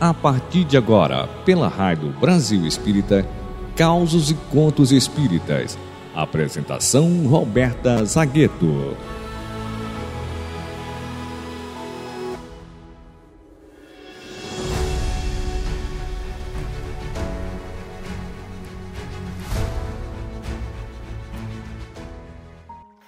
a 0.00 0.14
partir 0.14 0.64
de 0.64 0.76
agora, 0.76 1.26
pela 1.44 1.68
Rádio 1.68 2.10
Brasil 2.20 2.64
Espírita, 2.66 3.26
Causos 3.76 4.30
e 4.30 4.34
Contos 4.34 4.92
Espíritas. 4.92 5.76
Apresentação 6.14 7.26
Roberta 7.26 8.04
Zagueto. 8.04 8.96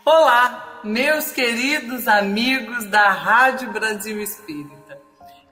Olá, 0.05 0.80
meus 0.83 1.30
queridos 1.30 2.09
amigos 2.09 2.84
da 2.87 3.11
Rádio 3.12 3.73
Brasil 3.73 4.20
Espírita. 4.20 4.80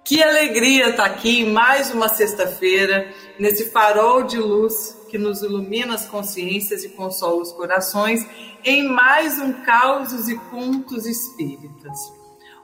Que 0.09 0.23
alegria 0.23 0.89
estar 0.89 1.05
aqui 1.05 1.41
em 1.41 1.51
mais 1.51 1.93
uma 1.93 2.09
sexta-feira, 2.09 3.13
nesse 3.39 3.71
farol 3.71 4.23
de 4.23 4.39
luz 4.39 4.97
que 5.11 5.19
nos 5.19 5.43
ilumina 5.43 5.95
as 5.97 6.07
consciências 6.07 6.83
e 6.83 6.89
consola 6.89 7.43
os 7.43 7.53
corações, 7.53 8.27
em 8.65 8.89
mais 8.89 9.39
um 9.39 9.53
Causos 9.65 10.27
e 10.27 10.35
Contos 10.49 11.05
Espíritas. 11.05 11.99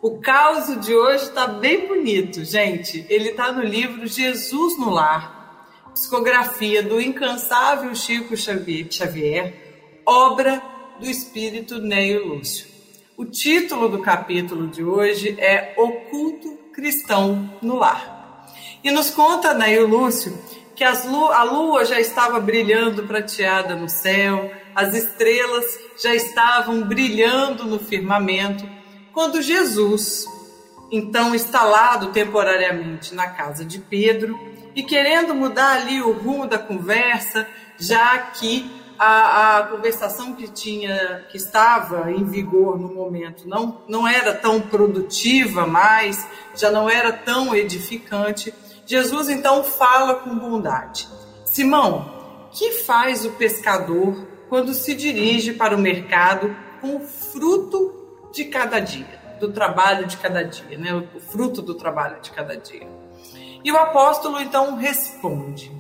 O 0.01 0.23
caos 0.23 0.81
de 0.87 0.95
hoje 0.95 1.25
está 1.25 1.47
bem 1.47 1.87
bonito, 1.87 2.43
gente. 2.47 3.05
Ele 3.11 3.29
está 3.29 3.53
no 3.53 3.63
livro 3.63 4.07
Jesus 4.07 4.79
no 4.79 4.89
Lar, 4.89 5.69
psicografia 5.93 6.83
do 6.83 6.99
incansável 6.99 7.95
Chico 7.95 8.35
Xavier, 8.39 10.01
obra 10.07 10.63
do 10.99 11.05
espírito 11.05 11.79
Neio 11.79 12.27
Lúcio. 12.27 12.74
O 13.17 13.25
título 13.25 13.89
do 13.89 14.01
capítulo 14.01 14.67
de 14.67 14.83
hoje 14.83 15.37
é 15.39 15.73
Oculto 15.77 16.59
Cristão 16.73 17.49
no 17.63 17.77
Lar. 17.77 18.45
E 18.83 18.91
nos 18.91 19.09
conta 19.11 19.55
Neio 19.55 19.87
Lúcio 19.87 20.37
que 20.75 20.85
lu 21.07 21.31
a 21.31 21.45
lua 21.45 21.85
já 21.85 22.01
estava 22.01 22.41
brilhando 22.41 23.05
prateada 23.05 23.77
no 23.77 23.89
céu, 23.89 24.51
as 24.75 24.93
estrelas 24.95 25.65
já 26.03 26.13
estavam 26.13 26.83
brilhando 26.83 27.65
no 27.65 27.79
firmamento, 27.79 28.69
quando 29.13 29.41
Jesus, 29.41 30.25
então 30.91 31.37
instalado 31.37 32.09
temporariamente 32.09 33.15
na 33.15 33.29
casa 33.29 33.65
de 33.65 33.79
Pedro 33.79 34.37
e 34.75 34.83
querendo 34.83 35.37
mudar 35.37 35.83
ali 35.83 36.03
o 36.03 36.11
rumo 36.11 36.49
da 36.49 36.59
conversa, 36.59 37.47
já 37.79 38.19
que 38.19 38.69
a, 38.99 39.59
a, 39.59 39.63
conversação 39.65 40.35
que 40.35 40.49
tinha, 40.49 41.25
que 41.31 41.37
estava 41.37 42.11
em 42.11 42.25
vigor 42.25 42.79
no 42.79 42.93
momento, 42.93 43.49
não, 43.49 43.83
não 43.89 44.07
era 44.07 44.35
tão 44.35 44.61
produtiva 44.61 45.67
mais, 45.67 46.27
já 46.55 46.71
não 46.71 46.89
era 46.89 47.13
tão 47.13 47.55
edificante. 47.55 48.55
Jesus 48.87 49.29
então 49.29 49.65
fala 49.65 50.17
com 50.17 50.39
bondade: 50.39 51.09
Simão, 51.45 52.49
que 52.53 52.73
faz 52.73 53.25
o 53.25 53.31
pescador 53.33 54.27
quando 54.49 54.75
se 54.75 54.95
dirige 54.95 55.53
para 55.53 55.75
o 55.75 55.79
mercado 55.79 56.55
com 56.81 56.97
o 56.97 57.01
fruto 57.01 58.29
de 58.33 58.45
cada 58.45 58.79
dia, 58.79 59.21
do 59.41 59.51
trabalho 59.53 60.07
de 60.07 60.17
cada 60.17 60.43
dia, 60.43 60.77
né? 60.79 60.95
o 60.95 61.21
fruto 61.21 61.63
do 61.63 61.75
trabalho 61.75 62.21
de 62.21 62.31
cada 62.31 62.57
dia? 62.57 62.87
E 63.65 63.73
o 63.73 63.77
apóstolo 63.79 64.39
então 64.41 64.77
responde: 64.77 65.73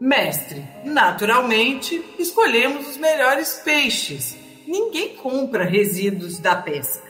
Mestre, 0.00 0.64
naturalmente 0.82 2.02
escolhemos 2.18 2.88
os 2.88 2.96
melhores 2.96 3.60
peixes. 3.62 4.34
Ninguém 4.66 5.14
compra 5.16 5.64
resíduos 5.64 6.38
da 6.38 6.56
pesca. 6.56 7.06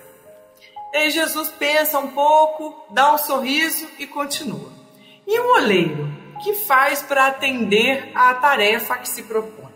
E 0.92 1.08
Jesus 1.10 1.50
pensa 1.50 2.00
um 2.00 2.08
pouco, 2.08 2.84
dá 2.90 3.14
um 3.14 3.18
sorriso 3.18 3.86
e 3.96 4.08
continua. 4.08 4.72
E 5.24 5.38
o 5.38 5.54
oleiro, 5.54 6.12
que 6.42 6.54
faz 6.54 7.00
para 7.00 7.28
atender 7.28 8.10
à 8.12 8.34
tarefa 8.34 8.96
que 8.96 9.08
se 9.08 9.22
propõe? 9.22 9.70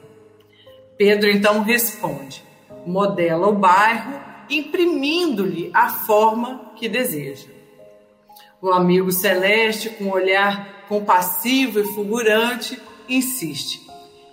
Pedro 0.98 1.30
então 1.30 1.62
responde: 1.62 2.42
modela 2.84 3.46
o 3.46 3.52
bairro, 3.52 4.20
imprimindo-lhe 4.50 5.70
a 5.72 5.88
forma 5.88 6.72
que 6.74 6.88
deseja. 6.88 7.46
O 8.60 8.72
amigo 8.72 9.12
celeste, 9.12 9.90
com 9.90 10.06
um 10.06 10.12
olhar 10.12 10.84
compassivo 10.88 11.78
e 11.78 11.84
fulgurante, 11.84 12.80
insiste. 13.08 13.86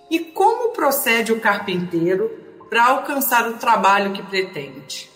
E 0.10 0.20
como 0.20 0.74
procede 0.74 1.32
o 1.32 1.40
carpinteiro 1.40 2.30
para 2.70 2.86
alcançar 2.86 3.48
o 3.48 3.58
trabalho 3.58 4.14
que 4.14 4.24
pretende? 4.24 5.10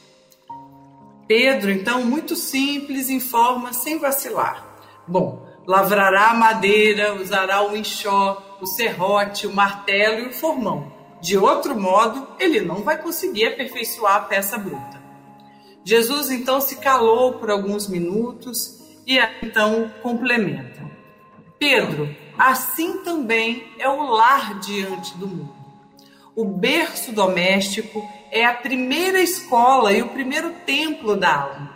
Pedro, 1.28 1.72
então, 1.72 2.04
muito 2.04 2.36
simples, 2.36 3.10
informa 3.10 3.74
sem 3.74 3.98
vacilar. 3.98 4.66
Bom, 5.08 5.46
lavrará 5.66 6.30
a 6.30 6.34
madeira, 6.36 7.16
usará 7.16 7.66
o 7.68 7.76
enxó, 7.76 8.58
o 8.62 8.66
serrote, 8.66 9.48
o 9.48 9.54
martelo 9.54 10.20
e 10.20 10.28
o 10.28 10.34
formão. 10.34 10.94
De 11.22 11.38
outro 11.38 11.80
modo, 11.80 12.28
ele 12.40 12.62
não 12.62 12.84
vai 12.84 13.02
conseguir 13.02 13.48
aperfeiçoar 13.48 14.16
a 14.16 14.22
peça 14.22 14.58
bruta. 14.58 15.02
Jesus 15.84 16.30
então 16.30 16.62
se 16.62 16.78
calou 16.78 17.34
por 17.34 17.50
alguns 17.50 17.88
minutos 17.88 18.80
e 19.06 19.18
então 19.42 19.92
complementa. 20.02 20.84
Pedro, 21.68 22.16
assim 22.38 23.00
também 23.00 23.74
é 23.80 23.90
o 23.90 24.04
lar 24.04 24.60
diante 24.60 25.18
do 25.18 25.28
mundo. 25.28 25.56
O 26.36 26.46
berço 26.46 27.12
doméstico 27.12 28.08
é 28.32 28.46
a 28.46 28.54
primeira 28.54 29.20
escola 29.20 29.92
e 29.92 30.00
o 30.00 30.10
primeiro 30.10 30.52
templo 30.64 31.16
da 31.16 31.36
alma. 31.36 31.76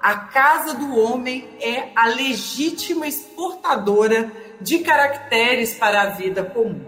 A 0.00 0.16
casa 0.16 0.72
do 0.72 0.96
homem 0.98 1.46
é 1.60 1.90
a 1.94 2.06
legítima 2.06 3.06
exportadora 3.06 4.32
de 4.58 4.78
caracteres 4.78 5.76
para 5.76 6.00
a 6.00 6.06
vida 6.06 6.42
comum. 6.42 6.86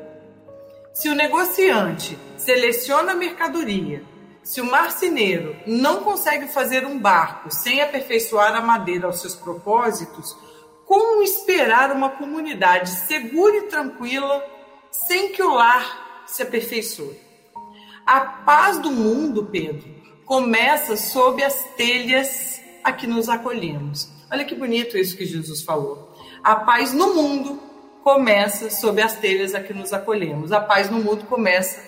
Se 0.95 1.11
o 1.11 1.15
negociante 1.15 2.19
seleciona 2.39 3.13
a 3.13 3.17
mercadoria, 3.17 4.03
se 4.43 4.63
o 4.63 4.65
marceneiro 4.65 5.55
não 5.67 6.03
consegue 6.03 6.49
fazer 6.49 6.87
um 6.87 6.99
barco 6.99 7.51
sem 7.51 7.83
aperfeiçoar 7.83 8.55
a 8.55 8.63
madeira 8.63 9.07
aos 9.07 9.21
seus 9.21 9.37
propósitos, 9.37 10.35
como 10.89 11.23
esperar 11.23 11.93
uma 11.93 12.09
comunidade 12.09 12.89
segura 12.89 13.59
e 13.59 13.63
tranquila 13.65 14.43
sem 14.91 15.33
que 15.33 15.43
o 15.43 15.53
lar 15.53 16.25
se 16.27 16.43
aperfeiçoe? 16.43 17.21
A 18.07 18.21
paz 18.21 18.79
do 18.79 18.91
mundo, 18.91 19.45
Pedro, 19.45 19.87
começa 20.25 20.97
sob 20.97 21.45
as 21.45 21.63
telhas 21.77 22.59
a 22.83 22.91
que 22.91 23.07
nos 23.07 23.29
acolhemos. 23.29 24.09
Olha 24.33 24.47
que 24.47 24.55
bonito 24.55 24.97
isso 24.97 25.15
que 25.15 25.27
Jesus 25.27 25.63
falou. 25.63 26.17
A 26.43 26.57
paz 26.57 26.95
no 26.95 27.13
mundo 27.13 27.61
começa 28.03 28.71
sob 28.71 29.03
as 29.03 29.15
telhas 29.17 29.55
a 29.55 29.61
que 29.61 29.75
nos 29.75 29.93
acolhemos. 29.93 30.53
A 30.53 30.61
paz 30.61 30.91
no 30.91 31.01
mundo 31.01 31.27
começa 31.27 31.83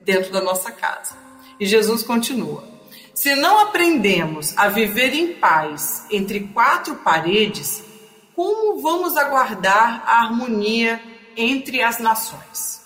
dentro 0.00 0.32
da 0.32 0.40
nossa 0.40 0.72
casa. 0.72 1.14
E 1.60 1.66
Jesus 1.66 2.02
continua: 2.02 2.64
Se 3.12 3.34
não 3.34 3.58
aprendemos 3.58 4.56
a 4.56 4.68
viver 4.68 5.12
em 5.12 5.34
paz 5.34 6.06
entre 6.10 6.40
quatro 6.54 6.94
paredes, 6.96 7.84
como 8.36 8.82
vamos 8.82 9.16
aguardar 9.16 10.02
a 10.06 10.24
harmonia 10.24 11.00
entre 11.34 11.82
as 11.82 11.98
nações? 11.98 12.82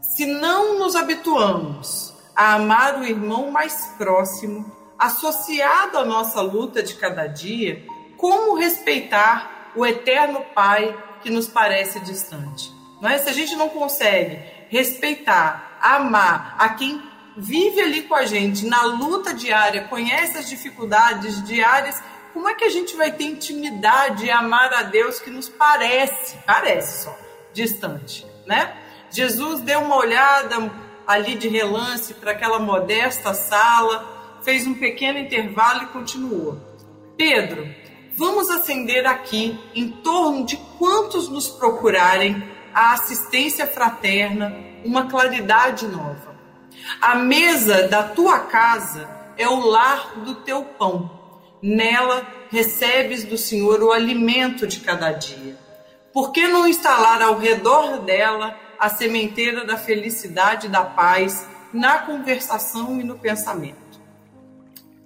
Se 0.00 0.24
não 0.24 0.78
nos 0.78 0.96
habituamos 0.96 2.14
a 2.34 2.54
amar 2.54 2.98
o 2.98 3.04
irmão 3.04 3.50
mais 3.50 3.92
próximo, 3.98 4.74
associado 4.98 5.98
à 5.98 6.04
nossa 6.04 6.40
luta 6.40 6.82
de 6.82 6.94
cada 6.94 7.26
dia, 7.26 7.84
como 8.16 8.56
respeitar 8.56 9.70
o 9.76 9.84
eterno 9.84 10.40
Pai 10.54 10.96
que 11.22 11.28
nos 11.28 11.46
parece 11.46 12.00
distante? 12.00 12.72
É? 13.02 13.18
Se 13.18 13.28
a 13.28 13.32
gente 13.32 13.54
não 13.56 13.68
consegue 13.68 14.42
respeitar, 14.70 15.78
amar 15.82 16.56
a 16.58 16.70
quem 16.70 17.02
vive 17.36 17.82
ali 17.82 18.02
com 18.02 18.14
a 18.14 18.24
gente 18.24 18.64
na 18.64 18.82
luta 18.84 19.34
diária, 19.34 19.84
conhece 19.88 20.38
as 20.38 20.48
dificuldades 20.48 21.42
diárias 21.44 22.02
como 22.32 22.48
é 22.48 22.54
que 22.54 22.64
a 22.64 22.70
gente 22.70 22.96
vai 22.96 23.12
ter 23.12 23.24
intimidade 23.24 24.26
e 24.26 24.30
amar 24.30 24.72
a 24.72 24.82
Deus 24.82 25.18
que 25.18 25.30
nos 25.30 25.48
parece, 25.48 26.36
parece 26.46 27.04
só, 27.04 27.18
distante, 27.52 28.26
né? 28.46 28.76
Jesus 29.10 29.60
deu 29.60 29.80
uma 29.80 29.96
olhada 29.96 30.70
ali 31.06 31.34
de 31.34 31.48
relance 31.48 32.14
para 32.14 32.30
aquela 32.30 32.60
modesta 32.60 33.34
sala, 33.34 34.38
fez 34.42 34.66
um 34.66 34.74
pequeno 34.74 35.18
intervalo 35.18 35.82
e 35.82 35.86
continuou. 35.86 36.58
Pedro, 37.16 37.68
vamos 38.16 38.48
acender 38.48 39.06
aqui, 39.06 39.58
em 39.74 39.90
torno 39.90 40.46
de 40.46 40.56
quantos 40.78 41.28
nos 41.28 41.48
procurarem, 41.48 42.48
a 42.72 42.92
assistência 42.92 43.66
fraterna, 43.66 44.56
uma 44.84 45.06
claridade 45.06 45.86
nova. 45.88 46.36
A 47.00 47.16
mesa 47.16 47.88
da 47.88 48.04
tua 48.04 48.38
casa 48.40 49.10
é 49.36 49.48
o 49.48 49.58
lar 49.58 50.20
do 50.20 50.36
teu 50.36 50.62
pão 50.62 51.19
Nela 51.62 52.26
recebes 52.50 53.24
do 53.24 53.36
Senhor 53.36 53.82
o 53.82 53.92
alimento 53.92 54.66
de 54.66 54.80
cada 54.80 55.12
dia. 55.12 55.56
Por 56.12 56.32
que 56.32 56.48
não 56.48 56.66
instalar 56.66 57.22
ao 57.22 57.38
redor 57.38 57.98
dela 57.98 58.56
a 58.78 58.88
sementeira 58.88 59.64
da 59.64 59.76
felicidade 59.76 60.66
e 60.66 60.70
da 60.70 60.82
paz 60.82 61.46
na 61.72 61.98
conversação 61.98 63.00
e 63.00 63.04
no 63.04 63.18
pensamento? 63.18 64.00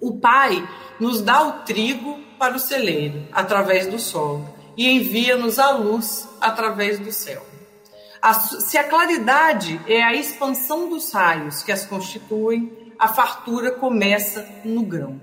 O 0.01 0.17
Pai 0.17 0.67
nos 0.99 1.21
dá 1.21 1.43
o 1.43 1.63
trigo 1.63 2.19
para 2.39 2.55
o 2.55 2.59
celeiro, 2.59 3.27
através 3.31 3.87
do 3.87 3.99
solo, 3.99 4.47
e 4.77 4.89
envia-nos 4.89 5.59
a 5.59 5.71
luz 5.71 6.27
através 6.41 6.99
do 6.99 7.11
céu. 7.11 7.45
Se 8.59 8.77
a 8.77 8.83
claridade 8.83 9.79
é 9.87 10.01
a 10.01 10.15
expansão 10.15 10.89
dos 10.89 11.11
raios 11.11 11.61
que 11.61 11.71
as 11.71 11.85
constituem, 11.85 12.93
a 12.97 13.07
fartura 13.07 13.71
começa 13.71 14.47
no 14.63 14.81
grão. 14.83 15.19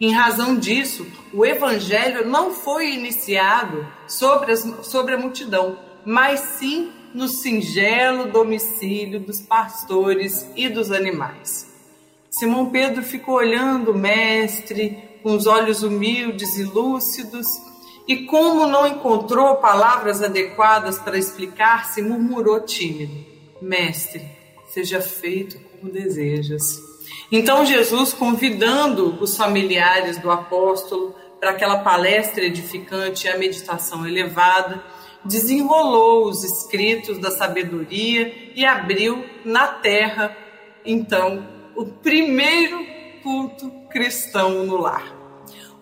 Em 0.00 0.12
razão 0.12 0.58
disso, 0.58 1.06
o 1.32 1.44
evangelho 1.44 2.28
não 2.28 2.52
foi 2.52 2.92
iniciado 2.92 3.86
sobre, 4.06 4.52
as, 4.52 4.60
sobre 4.82 5.14
a 5.14 5.18
multidão, 5.18 5.78
mas 6.04 6.40
sim 6.58 6.92
no 7.14 7.28
singelo 7.28 8.30
domicílio 8.30 9.18
dos 9.18 9.40
pastores 9.40 10.46
e 10.54 10.68
dos 10.68 10.92
animais. 10.92 11.74
Simão 12.28 12.70
Pedro 12.70 13.02
ficou 13.02 13.36
olhando 13.36 13.92
o 13.92 13.98
mestre 13.98 15.02
com 15.22 15.34
os 15.34 15.46
olhos 15.46 15.82
humildes 15.82 16.58
e 16.58 16.64
lúcidos, 16.64 17.46
e 18.06 18.26
como 18.26 18.66
não 18.66 18.86
encontrou 18.86 19.56
palavras 19.56 20.22
adequadas 20.22 20.98
para 20.98 21.18
explicar-se, 21.18 22.02
murmurou 22.02 22.60
tímido: 22.60 23.14
Mestre, 23.62 24.22
seja 24.68 25.00
feito 25.00 25.58
como 25.58 25.90
desejas. 25.90 26.95
Então 27.30 27.64
Jesus, 27.64 28.12
convidando 28.12 29.18
os 29.20 29.36
familiares 29.36 30.18
do 30.18 30.30
apóstolo 30.30 31.14
para 31.40 31.50
aquela 31.50 31.78
palestra 31.78 32.44
edificante 32.44 33.26
e 33.26 33.30
a 33.30 33.38
meditação 33.38 34.06
elevada, 34.06 34.82
desenrolou 35.24 36.28
os 36.28 36.44
escritos 36.44 37.18
da 37.18 37.30
sabedoria 37.30 38.52
e 38.54 38.64
abriu 38.64 39.24
na 39.44 39.66
terra, 39.66 40.36
então, 40.84 41.46
o 41.74 41.84
primeiro 41.84 42.86
culto 43.22 43.70
cristão 43.90 44.64
no 44.64 44.76
lar. 44.76 45.14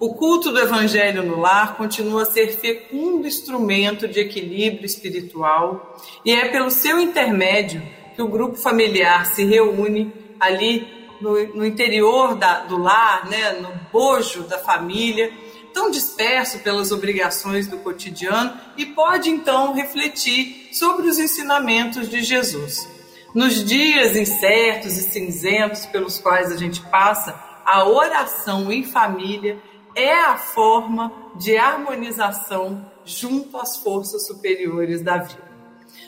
O 0.00 0.14
culto 0.14 0.50
do 0.50 0.58
Evangelho 0.58 1.22
no 1.22 1.40
lar 1.40 1.76
continua 1.76 2.22
a 2.22 2.26
ser 2.26 2.48
fecundo 2.58 3.26
instrumento 3.26 4.08
de 4.08 4.20
equilíbrio 4.20 4.84
espiritual 4.84 5.96
e 6.24 6.32
é 6.32 6.48
pelo 6.48 6.70
seu 6.70 6.98
intermédio 6.98 7.82
que 8.14 8.22
o 8.22 8.28
grupo 8.28 8.56
familiar 8.56 9.26
se 9.26 9.44
reúne 9.44 10.12
ali 10.40 11.03
no, 11.20 11.32
no 11.54 11.66
interior 11.66 12.34
da, 12.34 12.60
do 12.60 12.76
lar, 12.76 13.26
né, 13.28 13.52
no 13.60 13.72
bojo 13.92 14.42
da 14.44 14.58
família, 14.58 15.32
tão 15.72 15.90
disperso 15.90 16.60
pelas 16.60 16.92
obrigações 16.92 17.66
do 17.66 17.78
cotidiano 17.78 18.58
e 18.76 18.86
pode 18.86 19.28
então 19.28 19.74
refletir 19.74 20.68
sobre 20.72 21.08
os 21.08 21.18
ensinamentos 21.18 22.08
de 22.08 22.22
Jesus. 22.22 22.88
Nos 23.34 23.64
dias 23.64 24.16
incertos 24.16 24.96
e 24.96 25.02
cinzentos 25.02 25.86
pelos 25.86 26.18
quais 26.18 26.52
a 26.52 26.56
gente 26.56 26.80
passa, 26.82 27.34
a 27.64 27.88
oração 27.88 28.70
em 28.70 28.84
família 28.84 29.58
é 29.96 30.12
a 30.12 30.36
forma 30.36 31.12
de 31.36 31.56
harmonização 31.56 32.88
junto 33.04 33.58
às 33.58 33.76
forças 33.76 34.26
superiores 34.26 35.02
da 35.02 35.18
vida. 35.18 35.53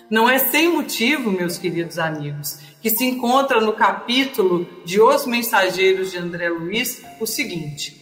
Não 0.08 0.28
é 0.28 0.38
sem 0.38 0.68
motivo, 0.68 1.32
meus 1.32 1.58
queridos 1.58 1.98
amigos, 1.98 2.60
que 2.80 2.90
se 2.90 3.04
encontra 3.04 3.60
no 3.60 3.72
capítulo 3.72 4.64
de 4.84 5.00
Os 5.00 5.26
Mensageiros 5.26 6.12
de 6.12 6.18
André 6.18 6.48
Luiz 6.48 7.02
o 7.20 7.26
seguinte: 7.26 8.00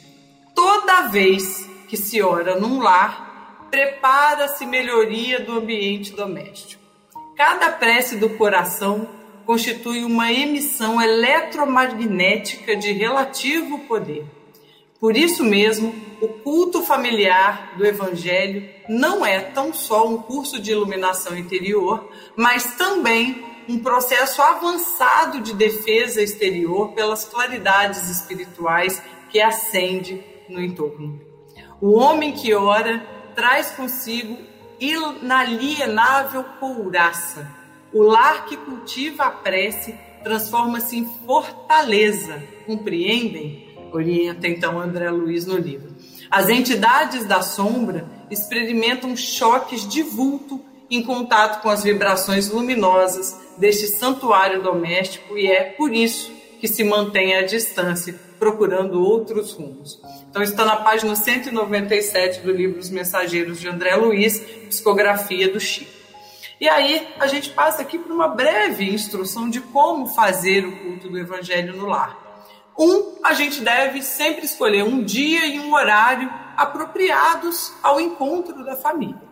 toda 0.55 1.09
vez 1.09 1.67
que 1.89 1.97
se 1.97 2.21
ora 2.21 2.61
num 2.61 2.79
lar, 2.81 3.67
prepara-se 3.71 4.67
melhoria 4.67 5.41
do 5.41 5.53
ambiente 5.53 6.13
doméstico. 6.13 6.83
Cada 7.37 7.71
prece 7.71 8.17
do 8.17 8.29
coração 8.31 9.09
constitui 9.47 10.05
uma 10.05 10.31
emissão 10.31 11.01
eletromagnética 11.01 12.77
de 12.77 12.93
relativo 12.93 13.79
poder. 13.81 14.27
Por 15.01 15.17
isso 15.17 15.45
mesmo, 15.45 15.95
o 16.21 16.29
culto 16.29 16.83
familiar 16.83 17.75
do 17.77 17.85
Evangelho 17.85 18.69
não 18.89 19.25
é 19.25 19.41
tão 19.41 19.75
só 19.75 20.09
um 20.09 20.19
curso 20.19 20.61
de 20.61 20.73
iluminação 20.73 21.37
interior, 21.37 22.09
mas 22.37 22.77
também 22.77 23.45
um 23.69 23.79
processo 23.79 24.41
avançado 24.43 25.41
de 25.41 25.55
defesa 25.55 26.23
exterior 26.23 26.93
pelas 26.93 27.25
claridades 27.25 28.09
espirituais 28.09 29.03
que 29.31 29.41
acende 29.41 30.23
no 30.49 30.63
entorno. 30.63 31.21
O 31.81 31.99
homem 31.99 32.33
que 32.33 32.55
ora 32.55 33.05
traz 33.35 33.71
consigo 33.73 34.39
inalienável 34.79 36.45
couraça. 36.61 37.51
O 37.93 38.03
lar 38.03 38.47
que 38.47 38.57
cultiva 38.57 39.25
a 39.25 39.31
prece 39.31 39.95
transforma-se 40.23 40.97
em 40.97 41.05
fortaleza. 41.27 42.43
Compreendem? 42.67 43.74
Orienta 43.95 44.49
então 44.49 44.81
André 44.81 45.09
Luiz 45.09 45.47
no 45.47 45.57
livro. 45.57 45.95
As 46.29 46.49
entidades 46.49 47.25
da 47.27 47.43
sombra 47.43 48.05
experimentam 48.29 49.17
choques 49.17 49.87
de 49.89 50.03
vulto 50.03 50.61
em 50.91 51.03
contato 51.03 51.63
com 51.63 51.69
as 51.69 51.85
vibrações 51.85 52.51
luminosas 52.51 53.39
deste 53.57 53.87
santuário 53.87 54.63
doméstico 54.63 55.39
e 55.39 55.47
é 55.47 55.63
por 55.63 55.93
isso 55.95 56.33
que 56.61 56.67
se 56.67 56.83
mantém 56.83 57.37
à 57.37 57.43
distância, 57.43 58.19
procurando 58.39 59.01
outros 59.01 59.53
rumos. 59.53 60.01
Então 60.29 60.43
está 60.43 60.65
na 60.65 60.77
página 60.77 61.15
197 61.15 62.41
do 62.41 62.51
livro 62.51 62.81
Os 62.81 62.91
Mensageiros 62.91 63.61
de 63.61 63.69
André 63.69 63.95
Luiz, 63.95 64.41
psicografia 64.69 65.49
do 65.49 65.61
Chico. 65.61 65.93
E 66.61 66.69
aí 66.69 67.07
a 67.21 67.27
gente 67.27 67.51
passa 67.51 67.83
aqui 67.83 67.99
por 67.99 68.11
uma 68.11 68.29
breve 68.29 68.93
instrução 68.93 69.49
de 69.49 69.61
como 69.61 70.07
fazer 70.07 70.67
o 70.67 70.77
culto 70.79 71.09
do 71.09 71.19
Evangelho 71.19 71.77
no 71.77 71.87
lar. 71.87 72.24
Um, 72.79 73.19
a 73.23 73.35
gente 73.35 73.61
deve 73.61 74.03
sempre 74.03 74.45
escolher 74.45 74.83
um 74.83 75.03
dia 75.03 75.47
e 75.47 75.61
um 75.61 75.73
horário 75.73 76.29
apropriados 76.57 77.73
ao 77.83 78.01
encontro 78.01 78.65
da 78.65 78.77
família. 78.77 79.23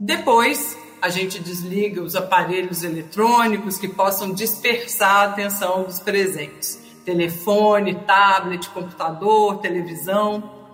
Depois, 0.00 0.76
a 1.02 1.08
gente 1.08 1.40
desliga 1.40 2.02
os 2.02 2.16
aparelhos 2.16 2.82
eletrônicos 2.82 3.78
que 3.78 3.88
possam 3.88 4.32
dispersar 4.32 5.16
a 5.16 5.24
atenção 5.24 5.84
dos 5.84 6.00
presentes. 6.00 6.80
Telefone, 7.04 7.94
tablet, 8.06 8.68
computador, 8.70 9.58
televisão. 9.58 10.70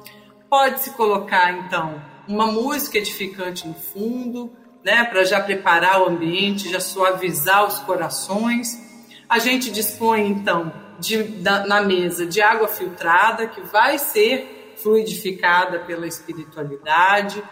Pode-se 0.48 0.90
colocar, 0.90 1.52
então, 1.52 2.00
uma 2.28 2.46
música 2.46 2.98
edificante 2.98 3.66
no 3.66 3.74
fundo, 3.74 4.52
né, 4.84 5.04
para 5.04 5.24
já 5.24 5.40
preparar 5.40 6.02
o 6.02 6.08
ambiente, 6.08 6.70
já 6.70 6.80
suavizar 6.80 7.66
os 7.66 7.78
corações. 7.80 8.78
A 9.28 9.38
gente 9.38 9.70
dispõe, 9.70 10.28
então, 10.28 10.72
de, 10.98 11.22
da, 11.22 11.66
na 11.66 11.80
mesa 11.82 12.26
de 12.26 12.40
água 12.40 12.68
filtrada, 12.68 13.46
que 13.46 13.60
vai 13.60 13.98
ser 13.98 14.74
fluidificada 14.82 15.80
pela 15.80 16.06
espiritualidade. 16.06 17.42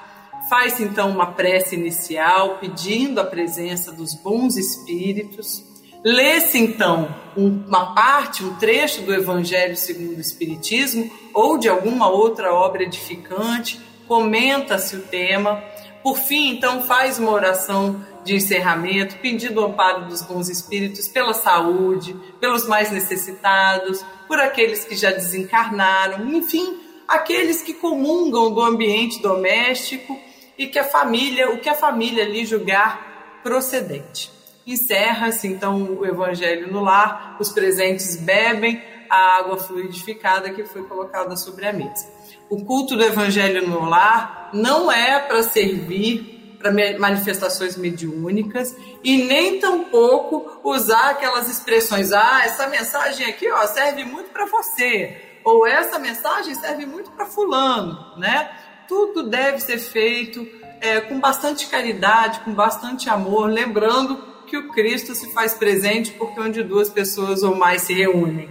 Faz-se 0.48 0.82
então 0.82 1.10
uma 1.10 1.32
prece 1.32 1.76
inicial, 1.76 2.58
pedindo 2.58 3.20
a 3.20 3.24
presença 3.24 3.92
dos 3.92 4.14
bons 4.14 4.56
espíritos. 4.56 5.64
Lê-se 6.04 6.58
então 6.58 7.14
uma 7.36 7.94
parte, 7.94 8.42
um 8.42 8.56
trecho 8.56 9.02
do 9.02 9.14
Evangelho 9.14 9.76
segundo 9.76 10.18
o 10.18 10.20
Espiritismo 10.20 11.08
ou 11.32 11.56
de 11.56 11.68
alguma 11.68 12.08
outra 12.08 12.52
obra 12.52 12.82
edificante, 12.82 13.80
comenta-se 14.08 14.96
o 14.96 15.02
tema. 15.02 15.62
Por 16.02 16.18
fim, 16.18 16.50
então, 16.50 16.82
faz 16.82 17.20
uma 17.20 17.30
oração 17.30 18.04
de 18.24 18.36
encerramento, 18.36 19.16
pedindo 19.18 19.60
o 19.60 19.64
amparo 19.64 20.06
dos 20.06 20.22
bons 20.22 20.48
espíritos 20.48 21.08
pela 21.08 21.34
saúde, 21.34 22.14
pelos 22.40 22.66
mais 22.66 22.90
necessitados, 22.90 24.04
por 24.26 24.38
aqueles 24.40 24.84
que 24.84 24.94
já 24.94 25.10
desencarnaram, 25.10 26.32
enfim, 26.32 26.78
aqueles 27.06 27.62
que 27.62 27.74
comungam 27.74 28.52
do 28.52 28.60
ambiente 28.62 29.20
doméstico 29.20 30.18
e 30.56 30.66
que 30.66 30.78
a 30.78 30.84
família, 30.84 31.50
o 31.50 31.58
que 31.58 31.68
a 31.68 31.74
família 31.74 32.24
lhe 32.24 32.44
julgar 32.44 33.40
procedente. 33.42 34.30
Encerra-se 34.66 35.48
então 35.48 35.98
o 35.98 36.06
evangelho 36.06 36.70
no 36.70 36.82
lar, 36.82 37.36
os 37.40 37.50
presentes 37.50 38.16
bebem 38.16 38.80
a 39.12 39.36
água 39.36 39.58
fluidificada 39.58 40.48
que 40.48 40.64
foi 40.64 40.84
colocada 40.84 41.36
sobre 41.36 41.66
a 41.66 41.72
mesa. 41.72 42.10
O 42.48 42.64
culto 42.64 42.96
do 42.96 43.04
evangelho 43.04 43.68
no 43.68 43.84
lar 43.84 44.48
não 44.54 44.90
é 44.90 45.18
para 45.18 45.42
servir 45.42 46.31
para 46.62 46.72
manifestações 46.98 47.76
mediúnicas 47.76 48.74
e 49.02 49.24
nem 49.24 49.58
tampouco 49.58 50.60
usar 50.62 51.10
aquelas 51.10 51.50
expressões, 51.50 52.12
ah, 52.12 52.42
essa 52.44 52.68
mensagem 52.68 53.26
aqui 53.26 53.50
ó, 53.50 53.66
serve 53.66 54.04
muito 54.04 54.30
para 54.30 54.46
você, 54.46 55.16
ou 55.44 55.66
essa 55.66 55.98
mensagem 55.98 56.54
serve 56.54 56.86
muito 56.86 57.10
para 57.10 57.26
fulano, 57.26 58.16
né? 58.16 58.50
Tudo 58.88 59.24
deve 59.24 59.58
ser 59.60 59.78
feito 59.78 60.46
é, 60.80 61.00
com 61.00 61.18
bastante 61.18 61.66
caridade, 61.66 62.40
com 62.40 62.52
bastante 62.52 63.08
amor, 63.10 63.48
lembrando 63.48 64.16
que 64.46 64.56
o 64.56 64.68
Cristo 64.68 65.14
se 65.14 65.32
faz 65.32 65.54
presente 65.54 66.12
porque 66.12 66.40
onde 66.40 66.62
duas 66.62 66.90
pessoas 66.90 67.42
ou 67.42 67.56
mais 67.56 67.82
se 67.82 67.94
reúnem. 67.94 68.50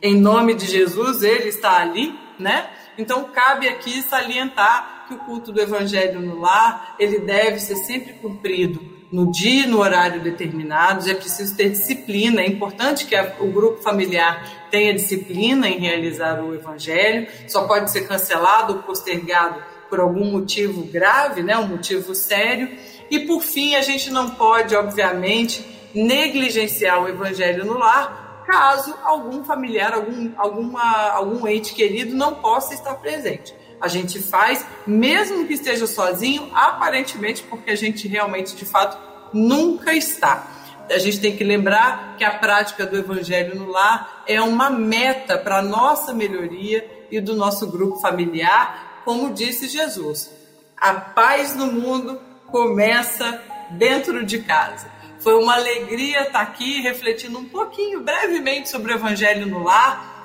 Em 0.00 0.18
nome 0.18 0.54
de 0.54 0.66
Jesus, 0.66 1.22
ele 1.22 1.48
está 1.48 1.78
ali, 1.80 2.18
né? 2.38 2.70
Então 2.96 3.24
cabe 3.24 3.68
aqui 3.68 4.02
salientar 4.02 4.95
que 5.06 5.14
o 5.14 5.18
culto 5.18 5.52
do 5.52 5.60
evangelho 5.60 6.20
no 6.20 6.40
lar, 6.40 6.96
ele 6.98 7.20
deve 7.20 7.60
ser 7.60 7.76
sempre 7.76 8.14
cumprido 8.14 8.96
no 9.10 9.30
dia 9.30 9.64
e 9.64 9.66
no 9.66 9.78
horário 9.78 10.20
determinados, 10.20 11.06
é 11.06 11.14
preciso 11.14 11.56
ter 11.56 11.70
disciplina, 11.70 12.42
é 12.42 12.46
importante 12.46 13.06
que 13.06 13.14
a, 13.14 13.36
o 13.38 13.46
grupo 13.46 13.80
familiar 13.82 14.68
tenha 14.70 14.92
disciplina 14.92 15.68
em 15.68 15.78
realizar 15.78 16.42
o 16.42 16.54
evangelho, 16.54 17.28
só 17.46 17.66
pode 17.66 17.90
ser 17.90 18.06
cancelado 18.08 18.74
ou 18.74 18.82
postergado 18.82 19.62
por 19.88 20.00
algum 20.00 20.32
motivo 20.32 20.82
grave, 20.82 21.42
né, 21.42 21.56
um 21.56 21.68
motivo 21.68 22.14
sério. 22.14 22.76
E 23.08 23.20
por 23.20 23.40
fim, 23.40 23.76
a 23.76 23.82
gente 23.82 24.10
não 24.10 24.30
pode, 24.30 24.74
obviamente, 24.74 25.64
negligenciar 25.94 27.02
o 27.02 27.08
evangelho 27.08 27.64
no 27.64 27.78
lar, 27.78 28.44
caso 28.46 28.94
algum 29.04 29.44
familiar, 29.44 29.94
algum, 29.94 30.32
alguma, 30.36 31.10
algum 31.10 31.46
ente 31.46 31.74
querido 31.74 32.14
não 32.14 32.34
possa 32.34 32.74
estar 32.74 32.94
presente. 32.94 33.54
A 33.80 33.88
gente 33.88 34.20
faz, 34.20 34.64
mesmo 34.86 35.46
que 35.46 35.54
esteja 35.54 35.86
sozinho, 35.86 36.50
aparentemente, 36.54 37.42
porque 37.42 37.70
a 37.70 37.76
gente 37.76 38.08
realmente, 38.08 38.56
de 38.56 38.64
fato, 38.64 38.98
nunca 39.32 39.92
está. 39.92 40.48
A 40.88 40.98
gente 40.98 41.20
tem 41.20 41.36
que 41.36 41.42
lembrar 41.42 42.16
que 42.16 42.24
a 42.24 42.38
prática 42.38 42.86
do 42.86 42.96
evangelho 42.96 43.56
no 43.56 43.68
lar 43.70 44.22
é 44.26 44.40
uma 44.40 44.70
meta 44.70 45.36
para 45.36 45.58
a 45.58 45.62
nossa 45.62 46.14
melhoria 46.14 46.88
e 47.10 47.20
do 47.20 47.34
nosso 47.34 47.66
grupo 47.66 47.98
familiar, 47.98 49.02
como 49.04 49.34
disse 49.34 49.68
Jesus. 49.68 50.30
A 50.76 50.94
paz 50.94 51.54
no 51.54 51.66
mundo 51.66 52.20
começa 52.46 53.42
dentro 53.70 54.24
de 54.24 54.38
casa. 54.40 54.90
Foi 55.20 55.34
uma 55.34 55.54
alegria 55.54 56.22
estar 56.22 56.40
aqui 56.40 56.80
refletindo 56.80 57.38
um 57.38 57.46
pouquinho, 57.46 58.00
brevemente, 58.00 58.68
sobre 58.68 58.92
o 58.92 58.94
Evangelho 58.94 59.46
no 59.46 59.64
Lar. 59.64 60.15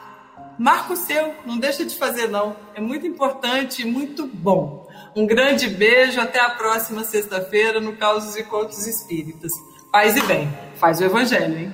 Marca 0.62 0.94
o 0.94 0.96
seu, 0.96 1.34
não 1.44 1.58
deixa 1.58 1.84
de 1.84 1.98
fazer 1.98 2.28
não. 2.28 2.56
É 2.76 2.80
muito 2.80 3.08
importante 3.08 3.82
e 3.82 3.86
muito 3.86 4.28
bom. 4.28 4.88
Um 5.16 5.26
grande 5.26 5.68
beijo, 5.68 6.22
até 6.22 6.40
a 6.40 6.52
próxima 6.52 7.04
sexta-feira 7.04 7.82
no 7.82 7.98
Causos 7.98 8.36
e 8.36 8.44
Contos 8.44 8.86
Espíritas. 8.86 9.52
Paz 9.92 10.16
e 10.16 10.22
bem, 10.22 10.48
faz 10.76 11.02
o 11.02 11.04
Evangelho, 11.04 11.58
hein? 11.58 11.74